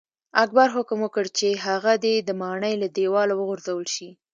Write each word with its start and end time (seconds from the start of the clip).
اکبر 0.43 0.67
حکم 0.75 0.97
وکړ 1.01 1.25
چې 1.37 1.49
هغه 1.65 1.91
دې 2.03 2.15
د 2.21 2.29
ماڼۍ 2.41 2.73
له 2.83 2.87
دیواله 2.97 3.33
وغورځول 3.35 3.85
شي. 3.95 4.09